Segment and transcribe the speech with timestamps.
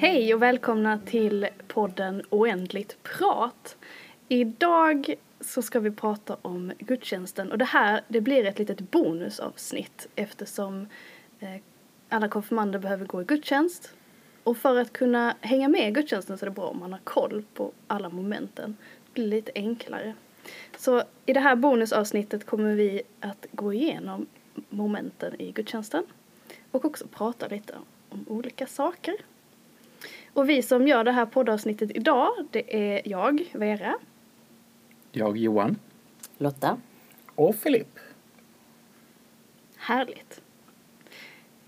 [0.00, 3.76] Hej och välkomna till podden Oändligt prat.
[4.28, 10.08] Idag så ska vi prata om gudstjänsten och det här det blir ett litet bonusavsnitt
[10.14, 10.86] eftersom
[11.40, 11.54] eh,
[12.08, 13.94] alla konfirmander behöver gå i gudstjänst.
[14.44, 17.00] Och för att kunna hänga med i gudstjänsten så är det bra om man har
[17.04, 18.76] koll på alla momenten.
[19.04, 20.14] Det blir lite enklare.
[20.76, 24.26] Så i det här bonusavsnittet kommer vi att gå igenom
[24.68, 26.04] momenten i gudstjänsten
[26.70, 27.74] och också prata lite
[28.08, 29.14] om olika saker.
[30.32, 33.94] Och vi som gör det här poddavsnittet idag, det är jag, Vera.
[35.12, 35.76] Jag, Johan.
[36.38, 36.76] Lotta.
[37.34, 37.98] Och Filip.
[39.76, 40.40] Härligt.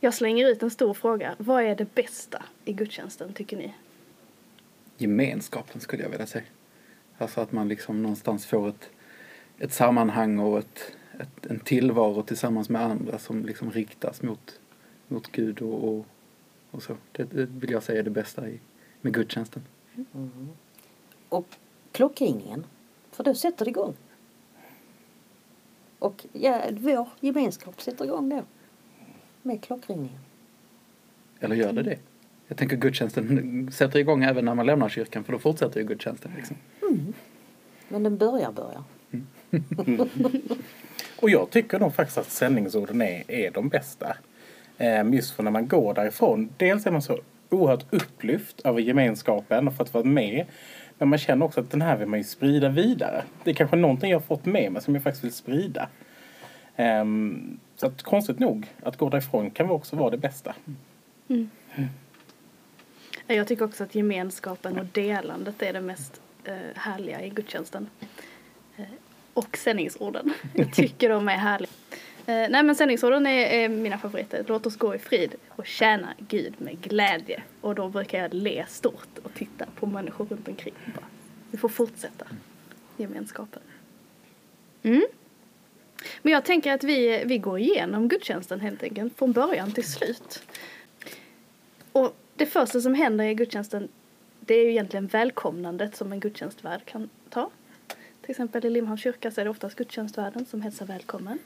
[0.01, 1.35] Jag slänger ut en stor fråga.
[1.39, 3.75] Vad är det bästa i gudstjänsten, tycker ni?
[4.97, 6.45] Gemenskapen skulle jag vilja säga.
[7.19, 8.91] Alltså att man liksom någonstans får ett,
[9.59, 14.61] ett sammanhang och ett, ett, en tillvaro tillsammans med andra som liksom riktas mot,
[15.09, 16.07] mot Gud och, och,
[16.71, 16.97] och så.
[17.13, 18.61] Det, det vill jag säga är det bästa i,
[19.01, 19.63] med gudstjänsten.
[20.15, 20.49] Mm.
[21.29, 21.47] Och
[21.93, 22.67] klockringningen,
[23.11, 23.95] för då sätter det igång.
[25.99, 28.43] Och ja, vår gemenskap sätter igång då.
[29.43, 30.19] Med klockringningen.
[31.41, 31.99] Eller gör det det?
[32.49, 36.33] Jag tänker gudstjänsten sätter igång även när man lämnar kyrkan för då fortsätter ju gudstjänsten.
[36.37, 36.57] Liksom.
[36.83, 37.13] Mm.
[37.89, 38.85] Men den börjar börja.
[41.21, 44.17] Och jag tycker nog faktiskt att sändningsorden är, är de bästa.
[44.83, 46.49] Ehm, just för när man går därifrån.
[46.57, 47.19] Dels är man så
[47.51, 50.47] oerhört upplyft över gemenskapen och fått vara med.
[50.99, 53.25] Men man känner också att den här vill man ju sprida vidare.
[53.45, 55.89] Det är kanske någonting jag har fått med mig som jag faktiskt vill sprida.
[56.77, 60.55] Ehm, så att konstigt nog, att gå därifrån kan också vara det bästa.
[61.29, 61.51] Mm.
[63.27, 67.89] Jag tycker också att gemenskapen och delandet är det mest eh, härliga i gudstjänsten.
[68.77, 68.85] Eh,
[69.35, 70.35] och sändningsorden.
[70.55, 71.71] Jag tycker de är härliga.
[72.31, 74.45] Eh, nej men sändningsorden är, är, mina favoriter.
[74.49, 77.43] Låt oss gå i frid och tjäna Gud med glädje.
[77.61, 80.75] Och då brukar jag le stort och titta på människor runt omkring.
[80.95, 81.07] Bara,
[81.51, 82.27] vi får fortsätta
[82.97, 83.63] gemenskapen.
[84.83, 85.03] Mm.
[86.23, 90.43] Men jag tänker att vi, vi går igenom gudstjänsten helt enkelt från början till slut.
[91.93, 93.89] Och det första som händer i gudstjänsten
[94.41, 97.51] det är ju egentligen välkomnandet som en gudstjänstvärd kan ta.
[98.23, 101.39] Till exempel i Limhamns kyrka så är det oftast gudstjänstvärden som hälsar välkommen.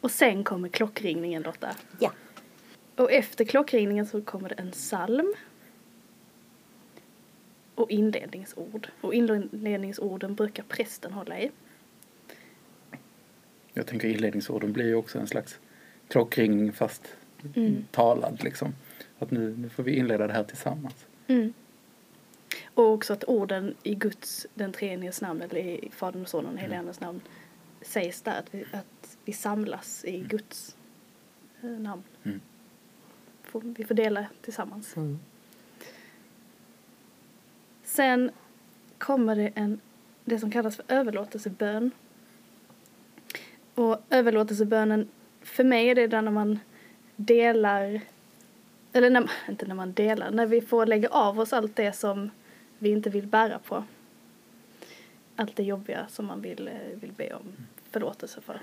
[0.00, 1.76] Och sen kommer klockringningen Lotta.
[2.00, 2.12] Ja.
[2.96, 5.34] Och efter klockringningen så kommer det en psalm.
[7.74, 8.88] Och inledningsord.
[9.00, 11.50] Och inledningsorden brukar prästen hålla i.
[13.72, 15.58] Jag tänker inledningsorden blir ju också en slags
[16.08, 17.16] klockringning fast
[17.54, 17.84] mm.
[17.90, 18.74] talad liksom.
[19.18, 21.06] Att nu, nu får vi inleda det här tillsammans.
[21.26, 21.52] Mm.
[22.74, 26.60] Och också att orden i Guds, den treeniges namn, eller i Fadern och Sonen och
[26.60, 27.20] Helige Andes namn
[27.82, 28.86] sägs där att vi, att
[29.26, 30.28] vi samlas i mm.
[30.28, 30.76] Guds
[31.62, 32.02] eh, namn.
[32.22, 32.40] Mm.
[33.52, 34.96] Vi får dela tillsammans.
[34.96, 35.18] Mm.
[37.82, 38.30] Sen
[38.98, 39.80] kommer det en,
[40.24, 41.90] det som kallas för överlåtelsebön.
[43.74, 45.08] Och överlåtelsebönen,
[45.42, 46.58] för mig är det där när man
[47.16, 48.00] delar,
[48.92, 52.30] eller när, inte när man delar, när vi får lägga av oss allt det som
[52.78, 53.84] vi inte vill bära på.
[55.36, 57.56] Allt det jobbiga som man vill, eh, vill be om
[57.90, 58.60] förlåtelse för.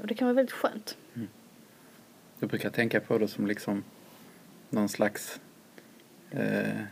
[0.00, 0.96] Och det kan vara väldigt skönt.
[1.14, 1.28] Mm.
[2.38, 3.84] Jag brukar tänka på det som liksom
[4.70, 5.40] någon slags
[6.30, 6.82] eh,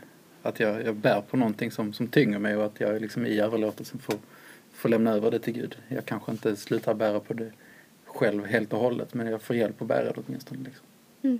[0.41, 3.39] att jag, jag bär på någonting som, som tynger mig och att jag liksom i
[3.39, 4.15] överlåtelsen får,
[4.73, 5.77] får lämna över det till Gud.
[5.87, 7.51] Jag kanske inte slutar bära på det
[8.05, 10.63] själv helt och hållet men jag får hjälp att bära det åtminstone.
[10.63, 10.85] Liksom.
[11.21, 11.39] Mm.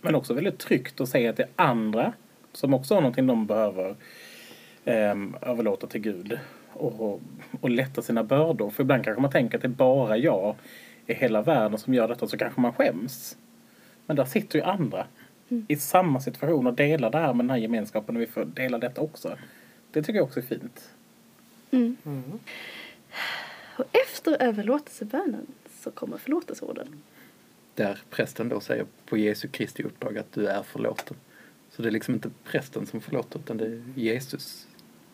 [0.00, 2.12] Men också väldigt tryggt att säga att det är andra
[2.52, 3.96] som också har någonting de behöver
[4.84, 6.38] eh, överlåta till Gud
[6.78, 7.20] och,
[7.60, 8.70] och lätta sina bördor.
[8.70, 10.54] För ibland kanske man tänker att det är bara jag
[11.06, 13.36] i hela världen som gör detta och så kanske man skäms.
[14.06, 15.06] Men där sitter ju andra
[15.48, 15.66] mm.
[15.68, 18.78] i samma situation och delar det här med den här gemenskapen och vi får dela
[18.78, 19.36] detta också.
[19.92, 20.90] Det tycker jag också är fint.
[21.70, 21.96] Mm.
[22.04, 22.38] Mm.
[23.78, 25.46] Och efter överlåtelsebönen
[25.80, 27.02] så kommer förlåtelseorden
[27.78, 31.16] där prästen då säger på Jesu Kristi uppdrag att du är förlåten.
[31.70, 34.67] Så det är liksom inte prästen som förlåter utan det är Jesus,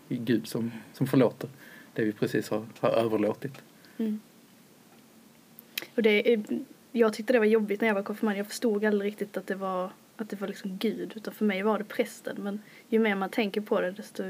[0.09, 1.49] Gud som, som förlåter
[1.95, 3.63] det vi precis har, har överlåtit.
[3.99, 4.21] Mm.
[5.95, 6.45] Och det,
[6.93, 8.39] jag tyckte det var jobbigt när jag var konfirmand.
[8.39, 11.63] Jag förstod aldrig riktigt att det var, att det var liksom Gud utan för mig
[11.63, 12.37] var det prästen.
[12.39, 14.23] Men ju mer man tänker på det desto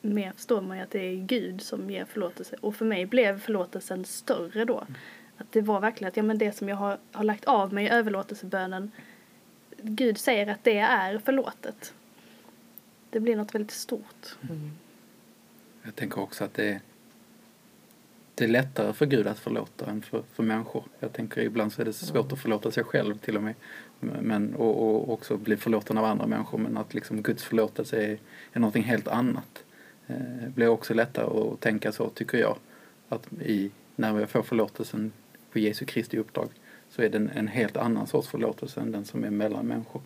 [0.00, 2.56] mer förstår man ju att det är Gud som ger förlåtelse.
[2.60, 4.78] Och för mig blev förlåtelsen större då.
[4.78, 4.94] Mm.
[5.36, 7.84] Att det var verkligen att ja, men det som jag har, har lagt av mig
[7.84, 8.90] i överlåtelsebönen
[9.82, 11.94] Gud säger att det är förlåtet.
[13.10, 14.36] Det blir något väldigt stort.
[14.42, 14.70] Mm.
[15.86, 16.80] Jag tänker också att det är
[18.36, 20.84] det är lättare för Gud att förlåta än för, för människor.
[21.00, 23.54] Jag tänker ibland så är det svårt att förlåta sig själv till och med.
[24.00, 26.58] Men, och, och också bli förlåten av andra människor.
[26.58, 28.18] Men att liksom Guds förlåtelse är,
[28.52, 29.64] är någonting helt annat.
[30.06, 32.56] Det blir också lättare att tänka så tycker jag.
[33.08, 35.12] Att i, när jag får förlåtelsen
[35.52, 36.48] på Jesu Kristi uppdrag
[36.90, 40.02] så är det en, en helt annan sorts förlåtelse än den som är mellan människor.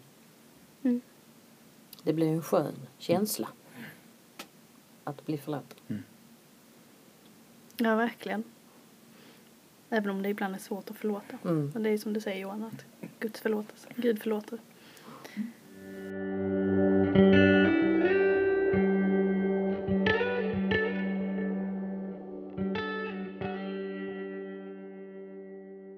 [0.82, 1.00] Mm.
[2.02, 3.48] Det blir en skön känsla.
[5.10, 6.04] Att bli förlåten.
[7.76, 8.44] Ja, verkligen.
[9.88, 11.38] Även om det ibland är svårt att förlåta.
[11.44, 11.70] Mm.
[11.74, 12.84] Men det är som du säger Johan, att
[13.18, 13.88] Guds förlåtelse.
[13.96, 14.58] Gud förlåter.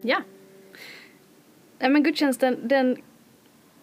[0.03, 0.23] Ja.
[1.79, 2.97] Men gudstjänsten den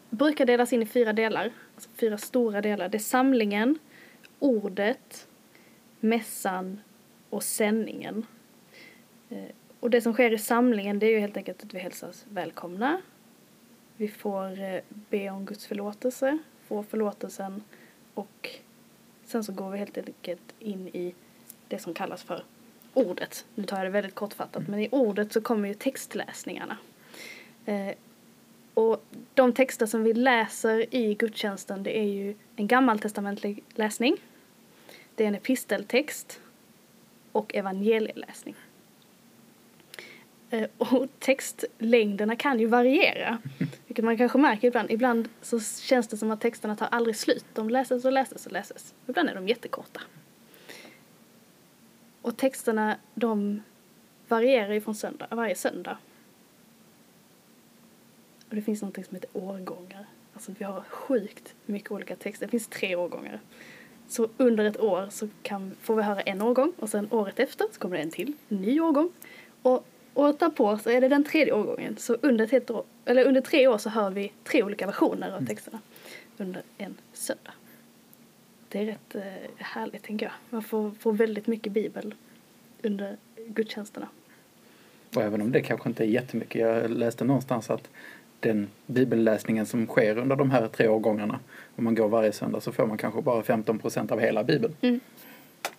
[0.10, 1.52] brukar delas in i fyra delar.
[1.76, 2.90] Alltså fyra stora delar.
[2.90, 3.80] Det är samlingen,
[4.40, 5.28] ordet,
[6.00, 6.82] mässan
[7.30, 8.26] och sändningen.
[9.30, 9.44] Eh,
[9.80, 13.02] och det som sker i samlingen det är ju helt enkelt att vi hälsas välkomna.
[13.98, 16.38] Vi får eh, be om Guds förlåtelse,
[16.68, 17.64] få förlåtelsen
[18.14, 18.50] och
[19.26, 21.16] sen så går vi helt enkelt in i
[21.68, 22.44] det som kallas för
[22.94, 23.46] ordet.
[23.56, 26.78] Nu tar jag det väldigt kortfattat men i ordet så kommer ju textläsningarna.
[27.66, 27.94] Eh,
[28.74, 29.04] och
[29.34, 34.18] de texter som vi läser i gudstjänsten det är ju en gammaltestamentlig läsning.
[35.20, 36.42] Det är en episteltext
[37.32, 38.56] och evangelieläsning.
[40.50, 43.38] Eh, Och textlängderna kan ju variera,
[43.88, 44.92] vilket man kanske märker ibland.
[44.92, 47.46] Ibland så känns det som att texterna tar aldrig slut.
[47.54, 48.94] De läses och läses och läses.
[49.08, 50.02] Ibland är de jättekorta.
[52.22, 53.64] Och texterna de
[54.28, 55.98] varierar ju från söndag, varje söndag.
[58.50, 60.06] Och det finns något som heter årgångar.
[60.34, 62.46] Alltså vi har sjukt mycket olika texter.
[62.46, 63.40] Det finns tre årgångar.
[64.10, 67.66] Så under ett år så kan, får vi höra en årgång och sen året efter
[67.72, 69.12] så kommer det en till, en ny årgång.
[69.62, 71.98] Och året därpå så är det den tredje årgången.
[71.98, 75.46] Så under, ett år, eller under tre år så hör vi tre olika versioner av
[75.46, 75.80] texterna
[76.38, 77.52] under en söndag.
[78.70, 79.24] Det är rätt eh,
[79.58, 80.34] härligt tänker jag.
[80.50, 82.16] Man får, får väldigt mycket bibel
[82.84, 83.18] under
[83.48, 84.08] gudstjänsterna.
[85.16, 86.62] Och även om det kanske inte är jättemycket.
[86.62, 87.90] Jag läste någonstans att
[88.40, 91.40] den bibelläsningen som sker under de här tre årgångarna,
[91.76, 94.76] om man går varje söndag så får man kanske bara 15 procent av hela bibeln.
[94.82, 95.00] Mm.
[95.64, 95.72] Så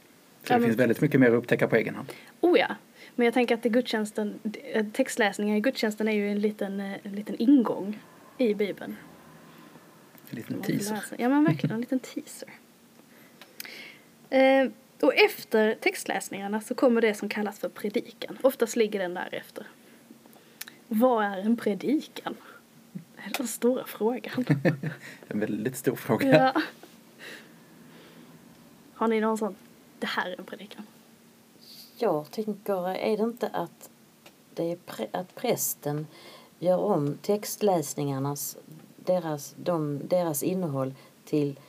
[0.52, 2.12] Ja, det men- finns väldigt mycket mer att upptäcka på egen hand.
[2.40, 2.76] Oh ja,
[3.14, 4.38] men jag tänker att gudstjänsten,
[4.72, 7.98] eh, textläsningen i gudstjänsten är ju en liten, eh, en liten ingång
[8.38, 8.96] i bibeln.
[10.30, 10.98] En liten teaser.
[11.16, 12.48] Ja men verkligen, en liten teaser.
[14.30, 14.70] Eh,
[15.00, 18.38] och efter textläsningarna så kommer det som kallas för predikan.
[18.42, 19.66] Oftast ligger den där efter.
[20.92, 22.37] Vad är en predikan?
[22.92, 24.44] Det är den stora frågan.
[25.28, 26.52] En väldigt stor fråga.
[26.54, 26.62] ja.
[28.94, 29.56] Har ni någon sån,
[29.98, 30.87] det här är en predikan?
[31.98, 33.90] Jag tänker, är det inte att,
[34.54, 36.06] det är pre, att prästen
[36.59, 38.56] gör om textläsningarnas,
[38.97, 40.94] deras, de, deras innehåll
[41.25, 41.61] till,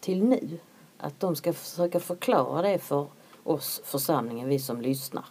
[0.00, 0.58] till nu?
[0.98, 3.06] Att de ska försöka förklara det för
[3.42, 5.24] oss församlingen, vi som lyssnar.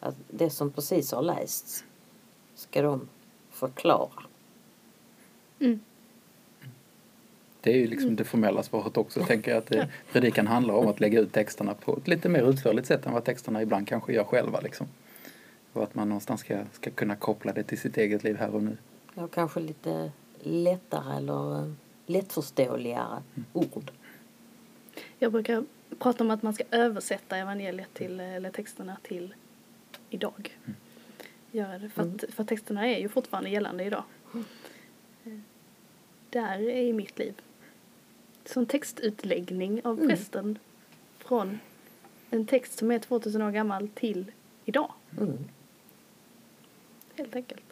[0.00, 1.84] Att det som precis har lästs
[2.54, 3.08] ska de
[3.50, 4.22] förklara.
[5.58, 5.80] Mm.
[7.60, 9.20] Det är ju liksom det formella svaret också.
[9.20, 12.50] Jag tänker att det, predikan handlar om att lägga ut texterna på ett lite mer
[12.50, 14.60] utförligt sätt än vad texterna ibland kanske gör själva.
[14.60, 14.86] Liksom.
[15.72, 18.62] Och att man någonstans ska, ska kunna koppla det till sitt eget liv här och
[18.62, 18.76] nu.
[19.14, 20.12] Ja, kanske lite
[20.42, 21.72] lättare eller eh,
[22.06, 23.22] lättförståeligare
[23.52, 23.90] ord.
[25.18, 25.64] Jag brukar
[25.98, 29.34] prata om att man ska översätta evangeliet till, eller texterna till
[30.10, 30.58] idag.
[31.52, 34.02] Göra det, för, att, för att texterna är ju fortfarande gällande idag.
[35.24, 35.32] Eh,
[36.30, 37.34] Där är i mitt liv.
[38.44, 40.58] Som textutläggning av prästen
[41.18, 41.58] från
[42.30, 44.32] en text som är 2000 år gammal till
[44.64, 44.92] idag.
[45.20, 45.38] Mm.
[47.16, 47.62] Helt enkelt.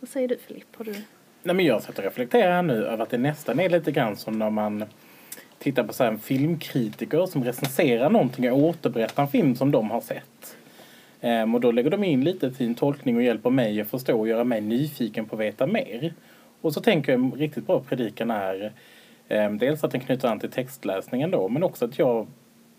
[0.00, 0.76] Vad säger du Filip?
[0.76, 0.92] Har du?
[1.42, 4.38] Nej, men jag satt och reflekterar nu över att det nästan är lite grann som
[4.38, 4.84] när man
[5.58, 9.90] tittar på så här en filmkritiker som recenserar någonting och återberättar en film som de
[9.90, 10.56] har sett.
[11.24, 14.28] Ehm, och då lägger de in lite fin tolkning och hjälper mig att förstå och
[14.28, 16.14] göra mig nyfiken på att veta mer.
[16.60, 18.72] Och så tänker jag en riktigt bra predikan är
[19.28, 22.26] ehm, dels att den knyter an till textläsningen då men också att jag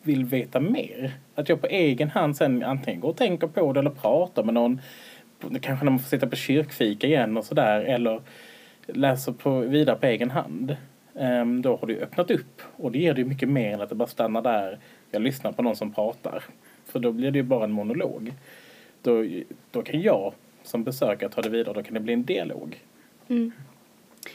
[0.01, 1.11] vill veta mer.
[1.35, 4.53] Att jag på egen hand sen antingen går och tänker på det eller pratar med
[4.53, 4.81] någon.
[5.61, 7.81] Kanske när man får sitta på kyrkfika igen och sådär.
[7.81, 8.21] Eller
[8.87, 10.77] läser på, vidare på egen hand.
[11.19, 12.61] Ehm, då har du öppnat upp.
[12.77, 14.79] Och det ger dig mycket mer än att det bara stannar där.
[15.11, 16.43] Jag lyssnar på någon som pratar.
[16.95, 18.33] För då blir det ju bara en monolog.
[19.01, 19.25] Då,
[19.71, 20.33] då kan jag
[20.63, 21.73] som besökare ta det vidare.
[21.73, 22.83] Då kan det bli en dialog.
[23.27, 23.51] Mm.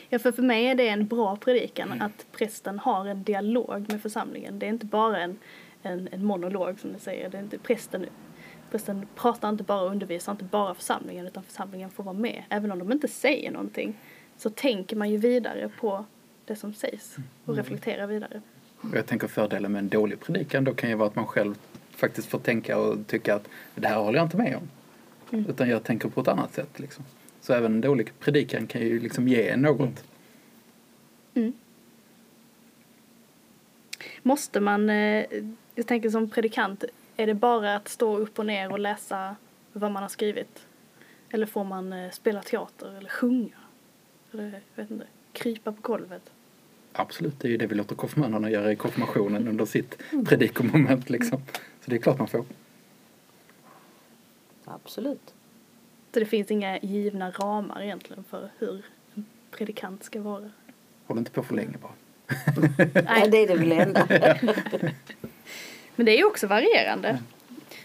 [0.09, 4.03] Ja, för för mig är det en bra predikan att prästen har en dialog med
[4.03, 4.59] församlingen.
[4.59, 5.39] Det är inte bara en,
[5.83, 7.31] en, en monolog som du säger.
[7.31, 8.07] Det är inte prästen,
[8.71, 12.43] prästen pratar inte bara och undervisar inte bara församlingen utan församlingen får vara med.
[12.49, 13.95] Även om de inte säger någonting
[14.37, 16.05] så tänker man ju vidare på
[16.45, 18.43] det som sägs och reflekterar vidare.
[18.95, 21.55] Jag tänker fördelen med en dålig predikan då kan ju vara att man själv
[21.91, 24.69] faktiskt får tänka och tycka att det här håller jag inte med om.
[25.33, 25.51] Mm.
[25.51, 27.05] Utan jag tänker på ett annat sätt liksom.
[27.41, 30.05] Så även en dålig predikan kan ju liksom ge något.
[31.35, 31.53] Mm.
[34.23, 35.27] Måste man, eh,
[35.75, 36.85] jag tänker som predikant,
[37.17, 39.37] är det bara att stå upp och ner och läsa
[39.73, 40.67] vad man har skrivit?
[41.31, 43.57] Eller får man eh, spela teater eller sjunga?
[44.33, 46.31] Eller jag vet inte, krypa på golvet?
[46.93, 51.43] Absolut, det är ju det vi låter konfirmanderna göra i konfirmationen under sitt predikomoment liksom.
[51.85, 52.45] Så det är klart man får.
[54.65, 55.35] Absolut.
[56.15, 60.51] Så det finns inga givna ramar egentligen för hur en predikant ska vara?
[61.07, 61.93] Håll inte på för länge bara.
[63.05, 64.07] Nej, det är det väl enda.
[65.97, 67.19] Men det är ju också varierande.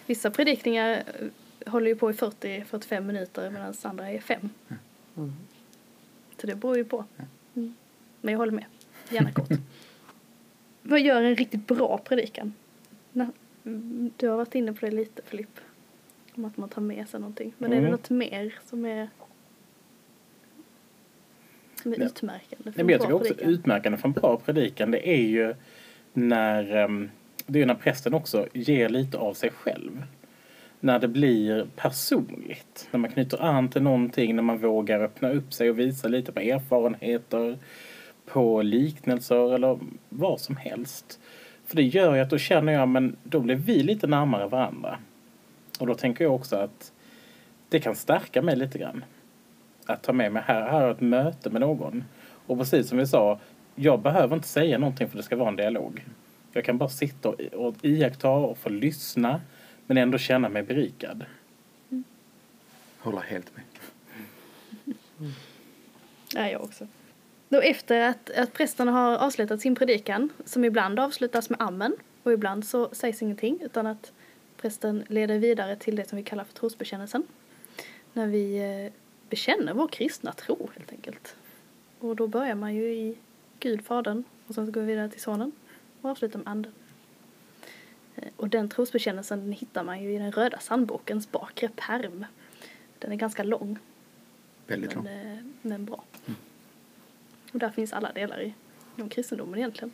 [0.06, 4.50] Vissa predikningar eh, håller ju på i 40-45 minuter medan andra är 5.
[5.18, 5.34] Mm.
[6.42, 7.06] Så det beror ju på.
[7.56, 7.76] Mm.
[8.22, 8.66] Men jag håller med.
[9.10, 9.50] Gärna kort.
[10.82, 12.54] Vad gör en riktigt bra predikan?
[13.66, 15.60] Mm, Du har varit inne på det lite Filipp.
[16.36, 17.54] Om att man tar med sig någonting.
[17.58, 17.92] Men är det Mm.
[17.92, 19.10] något mer som är
[21.84, 22.08] som är Nej.
[22.08, 23.50] utmärkande för Nej, jag tycker också predikan?
[23.54, 25.54] utmärkande för en bra predikan det är ju
[26.14, 27.10] när, ehm,
[27.46, 30.04] det är när prästen också ger lite av sig själv.
[30.80, 32.88] När det blir personligt.
[32.92, 36.32] När man knyter an till någonting, när man vågar öppna upp sig och visa lite
[36.32, 37.58] på erfarenheter,
[38.26, 39.80] på liknelser eller
[40.10, 41.20] vad som helst.
[41.66, 45.00] För det gör ju att då känner jag, men då blir vi lite närmare varandra.
[45.80, 46.92] Och då tänker jag också att
[47.70, 49.06] det kan stärka mig lite grann
[49.86, 52.04] att ta med mig här, här ett möte med någon.
[52.48, 53.40] Och precis som vi sa,
[53.76, 56.06] jag behöver inte säga någonting för det ska vara en dialog.
[56.52, 59.42] Jag kan bara sitta och, och iaktta och få lyssna
[59.88, 61.26] men ändå känna mig berikad.
[63.00, 63.64] Håller helt med.
[66.34, 66.88] Ja, jag också.
[67.50, 72.34] Då efter att, att prästen har avslutat sin predikan, som ibland avslutas med amen och
[72.34, 74.12] ibland så sägs ingenting utan att
[74.58, 77.24] prästen leder vidare till det som vi kallar för trosbekännelsen.
[78.14, 78.92] När vi eh,
[79.30, 81.36] bekänner vår kristna tro helt enkelt.
[82.00, 83.18] Och då börjar man ju i
[83.60, 85.52] Gud, Fadern och sen så går vi vidare till Sonen
[86.02, 86.72] och avslutar med Anden.
[88.16, 92.26] Eh, Och den trosbekännelsen den hittar man ju i den röda sandbokens bakre pärm.
[93.00, 93.78] Den är ganska lång
[94.68, 95.14] Väldigt men, lång.
[95.14, 96.04] eh, men bra.
[97.56, 98.54] Och där finns alla delar i,
[98.96, 99.94] inom kristendomen egentligen.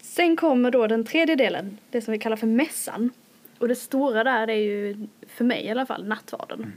[0.00, 3.10] Sen kommer då den tredje delen, det som vi kallar för mässan.
[3.58, 6.72] Och det stora där är ju, för mig i alla fall, nattvarden.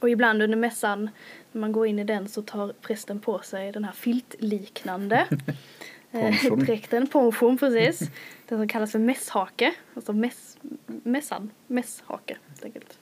[0.00, 1.10] Och ibland under mässan,
[1.52, 5.26] när man går in i den så tar prästen på sig den här filtliknande
[6.12, 8.10] eh, dräkten, ponchon precis.
[8.48, 12.98] Den som kallas för mässhake, alltså mäss, mässan, mässhake helt enkelt.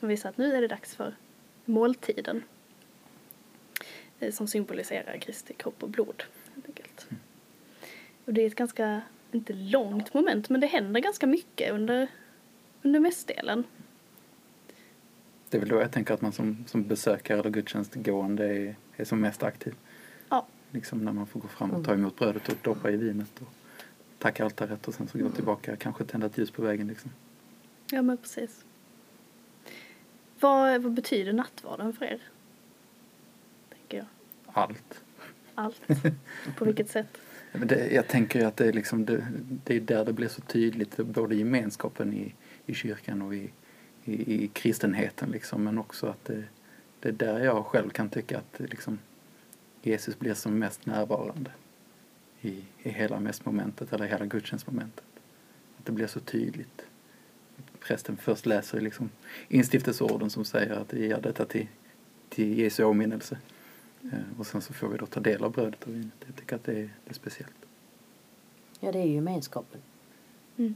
[0.00, 1.14] Som visar att nu är det dags för
[1.64, 2.42] måltiden.
[4.20, 6.22] Eh, Som symboliserar Kristi kropp och blod.
[6.54, 7.06] Helt enkelt.
[8.24, 9.02] Och det är ett ganska,
[9.32, 12.08] inte långt moment, men det händer ganska mycket under,
[12.82, 13.64] under mässdelen.
[15.50, 19.04] Det är väl då jag tänker att man som, som besökare eller gudstjänstgående är, är
[19.04, 19.74] som mest aktiv.
[20.28, 20.46] Ja.
[20.70, 23.48] Liksom när man får gå fram och ta emot brödet och doppa i vinet och
[24.18, 27.10] tacka altaret och sen så gå tillbaka, kanske tända ett ljus på vägen liksom.
[27.90, 28.64] Ja, men precis.
[30.40, 32.20] Vad, vad betyder nattvarden för er?
[33.88, 34.06] Tänker jag.
[34.46, 35.02] Allt.
[35.54, 35.80] Allt.
[36.56, 37.18] På vilket sätt?
[37.52, 39.26] Men det, jag tänker att det är, liksom, det,
[39.64, 42.34] det är där det blir så tydligt, både gemenskapen i,
[42.66, 43.50] i kyrkan och i,
[44.04, 46.44] i, i kristenheten liksom, men också att det,
[47.00, 48.98] det är där jag själv kan tycka att liksom,
[49.82, 51.50] Jesus blir som mest närvarande
[52.40, 55.04] i, i hela mässmomentet eller hela gudstjänstmomentet.
[55.78, 56.86] Att det blir så tydligt.
[57.80, 59.10] Prästen först läser liksom
[59.48, 61.66] instiftelseorden som säger att vi gör detta till,
[62.28, 63.38] till Jesu åminnelse.
[64.12, 66.12] Eh, Och sen så får vi då ta del av brödet och vinet.
[66.26, 67.54] Jag tycker att det är, det är speciellt.
[68.80, 69.80] Ja, det är ju gemenskapen.
[70.56, 70.74] Mm.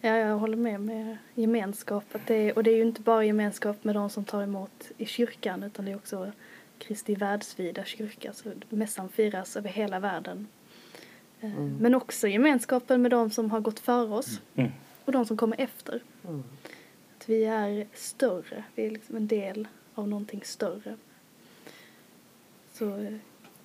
[0.00, 2.04] Ja, jag håller med med gemenskap.
[2.12, 4.90] Att det är, och det är ju inte bara gemenskap med de som tar emot
[4.98, 6.32] i kyrkan utan det är också
[6.78, 8.32] Kristi världsvida kyrka.
[8.32, 10.46] Så mässan firas över hela världen.
[11.40, 11.76] Eh, Mm.
[11.80, 14.70] Men också gemenskapen med de som har gått före oss Mm.
[15.04, 16.00] och de som kommer efter.
[16.28, 16.42] Mm.
[17.16, 20.96] Att vi är större, vi är liksom en del av någonting större.
[22.72, 23.14] Så eh,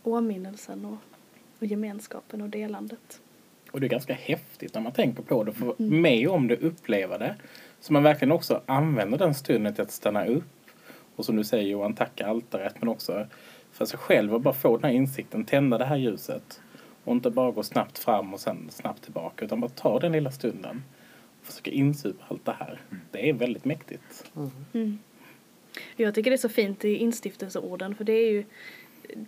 [0.04, 0.98] åminnelsen och,
[1.60, 3.22] och gemenskapen och delandet.
[3.72, 5.54] Och det är ganska häftigt när man tänker på det.
[5.54, 7.36] För med om det uppleva det.
[7.80, 10.44] Så man verkligen också använder den stunden till att stanna upp.
[11.16, 12.76] Och som du säger Johan, tacka altaret.
[12.80, 13.28] Men också
[13.72, 15.46] för sig själv och bara få den här insikten.
[15.46, 16.62] Tända det här ljuset.
[17.04, 20.32] Och inte bara gå snabbt fram och sen snabbt tillbaka utan bara ta den lilla
[20.32, 20.84] stunden.
[21.40, 22.82] Och försöka insupa allt det här.
[23.12, 24.32] Det är väldigt mäktigt.
[24.74, 25.00] Mm.
[25.96, 28.44] Jag tycker det är så fint i instiftelseorden för det är ju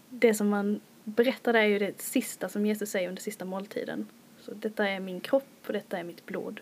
[0.09, 4.07] det som man berättar där är ju det sista som Jesus säger under sista måltiden.
[4.41, 6.59] Så detta är min kropp och detta är mitt blod.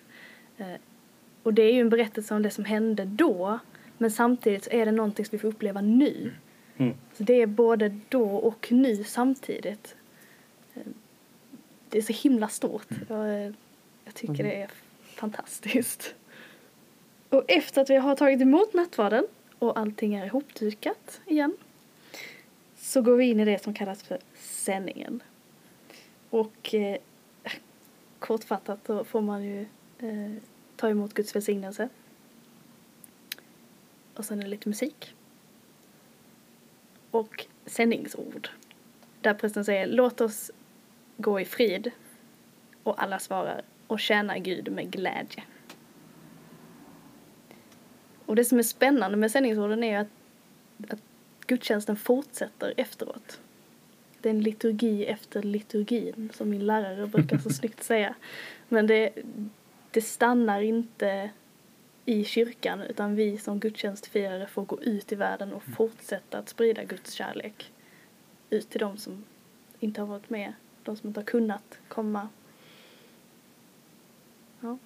[0.58, 0.74] Eh,
[1.44, 3.60] och det är ju en berättelse om det som hände då
[3.98, 6.32] men samtidigt är det någonting som vi får uppleva nu.
[6.78, 6.94] Mm.
[7.14, 9.96] Så det är både då och nu samtidigt.
[10.74, 10.82] Eh,
[11.90, 12.88] Det är så himla stort.
[13.10, 13.52] Jag, eh,
[14.06, 14.70] jag tycker det är
[15.16, 16.16] fantastiskt.
[17.30, 19.28] Och efter att vi har tagit emot nattvarden
[19.60, 21.58] och allting är ihopdukat igen
[22.76, 25.24] så går vi in i det som kallas för sändningen.
[26.30, 26.98] Och eh,
[28.20, 29.62] kortfattat då får man ju
[30.00, 30.42] eh,
[30.76, 31.90] ta emot Guds välsignelse.
[34.14, 35.16] Och sen är det lite musik.
[37.12, 38.50] Och sändningsord.
[39.22, 40.52] Där prästen säger låt oss
[41.18, 41.92] gå i frid.
[42.84, 45.44] Och alla svarar och tjäna Gud med glädje.
[48.26, 50.08] Och det som är spännande med sändningsorden är att,
[50.90, 51.00] att
[51.48, 53.40] gudstjänsten fortsätter efteråt.
[54.22, 58.16] Det är en liturgi efter liturgin som min lärare brukar så snyggt säga.
[58.70, 59.14] Men det,
[59.92, 61.30] det stannar inte
[62.06, 66.84] i kyrkan utan vi som gudstjänstfirare får gå ut i världen och fortsätta att sprida
[66.84, 67.72] Guds kärlek
[68.50, 69.24] ut till de som
[69.80, 70.54] inte har varit med,
[70.84, 72.30] de som inte har kunnat komma.
[74.60, 74.78] Ja.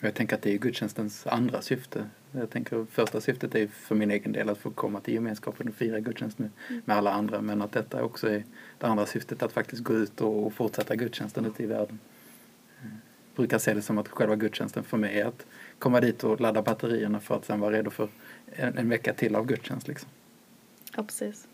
[0.00, 2.06] Jag tänker att det är gudstjänstens andra syfte.
[2.32, 5.74] Jag tänker första syftet är för min egen del att få komma till gemenskapen och
[5.74, 6.50] fira gudstjänst med,
[6.84, 7.40] med alla andra.
[7.40, 8.44] Men att detta också är
[8.78, 11.98] det andra syftet att faktiskt gå ut och, och fortsätta gudstjänsten ute i världen.
[12.82, 15.46] Jag brukar se det som att själva gudstjänsten för mig är att
[15.78, 18.08] komma dit och ladda batterierna för att sen vara redo för
[18.46, 19.88] en, en vecka till av gudstjänst.
[19.88, 20.08] Liksom.
[20.96, 21.48] Ja, precis.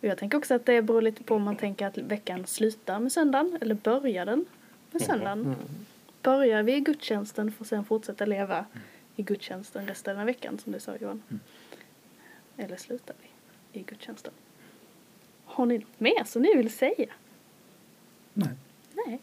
[0.00, 3.00] Och jag tänker också att det beror lite på om man tänker att veckan slutar
[3.00, 4.44] med söndagen eller börjar den
[4.90, 5.56] med söndagen.
[6.26, 8.66] Börjar vi i gudstjänsten för att sen fortsätta leva
[9.16, 11.22] i gudstjänsten resten av veckan som du sa Johan.
[12.56, 14.32] Eller slutar vi i gudstjänsten?
[15.44, 17.12] Har ni något mer som ni vill säga?
[18.32, 18.48] Nej.
[19.06, 19.20] Nej.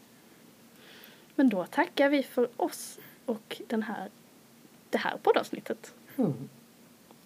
[1.34, 4.10] Men då tackar vi för oss och den här,
[4.90, 5.94] det här poddavsnittet.
[6.16, 6.48] Mm.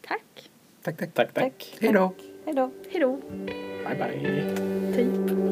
[0.01, 0.51] Tack.
[0.83, 1.15] Tack, tack.
[1.15, 1.77] Tack, tack.
[1.81, 2.15] Hej då!
[2.45, 2.71] Hej då.
[2.91, 3.17] Hej då.
[3.17, 4.57] Bye, bye.
[4.95, 5.48] Typ.